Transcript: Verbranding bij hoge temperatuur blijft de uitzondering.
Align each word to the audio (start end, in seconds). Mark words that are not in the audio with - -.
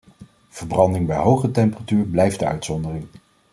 Verbranding 0.49 1.05
bij 1.07 1.17
hoge 1.17 1.51
temperatuur 1.51 2.05
blijft 2.05 2.39
de 2.39 2.45
uitzondering. 2.45 3.05